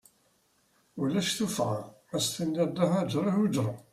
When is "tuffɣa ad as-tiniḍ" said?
1.37-2.69